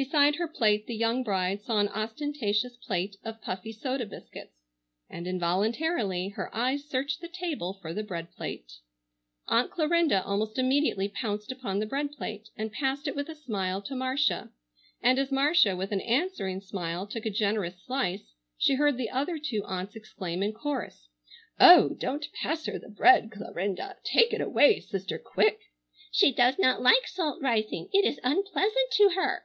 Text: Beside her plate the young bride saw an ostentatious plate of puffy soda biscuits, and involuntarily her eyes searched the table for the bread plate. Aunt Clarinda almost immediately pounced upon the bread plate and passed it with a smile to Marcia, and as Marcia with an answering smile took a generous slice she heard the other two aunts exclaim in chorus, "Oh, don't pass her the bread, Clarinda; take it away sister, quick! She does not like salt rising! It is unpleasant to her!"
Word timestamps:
Beside 0.00 0.36
her 0.36 0.48
plate 0.48 0.86
the 0.86 0.96
young 0.96 1.22
bride 1.22 1.60
saw 1.60 1.78
an 1.78 1.90
ostentatious 1.90 2.74
plate 2.74 3.16
of 3.22 3.42
puffy 3.42 3.70
soda 3.70 4.06
biscuits, 4.06 4.56
and 5.10 5.26
involuntarily 5.26 6.28
her 6.30 6.48
eyes 6.56 6.86
searched 6.86 7.20
the 7.20 7.28
table 7.28 7.74
for 7.82 7.92
the 7.92 8.02
bread 8.02 8.32
plate. 8.32 8.78
Aunt 9.48 9.70
Clarinda 9.70 10.24
almost 10.24 10.58
immediately 10.58 11.06
pounced 11.10 11.52
upon 11.52 11.78
the 11.80 11.86
bread 11.86 12.12
plate 12.12 12.48
and 12.56 12.72
passed 12.72 13.06
it 13.08 13.14
with 13.14 13.28
a 13.28 13.34
smile 13.34 13.82
to 13.82 13.94
Marcia, 13.94 14.50
and 15.02 15.18
as 15.18 15.30
Marcia 15.30 15.76
with 15.76 15.92
an 15.92 16.00
answering 16.00 16.62
smile 16.62 17.06
took 17.06 17.26
a 17.26 17.30
generous 17.30 17.82
slice 17.84 18.32
she 18.56 18.76
heard 18.76 18.96
the 18.96 19.10
other 19.10 19.36
two 19.38 19.62
aunts 19.66 19.94
exclaim 19.94 20.42
in 20.42 20.54
chorus, 20.54 21.10
"Oh, 21.58 21.90
don't 21.90 22.24
pass 22.32 22.64
her 22.64 22.78
the 22.78 22.88
bread, 22.88 23.30
Clarinda; 23.30 23.98
take 24.02 24.32
it 24.32 24.40
away 24.40 24.80
sister, 24.80 25.18
quick! 25.18 25.60
She 26.10 26.32
does 26.32 26.58
not 26.58 26.80
like 26.80 27.06
salt 27.06 27.42
rising! 27.42 27.90
It 27.92 28.06
is 28.06 28.18
unpleasant 28.24 28.90
to 28.92 29.10
her!" 29.10 29.44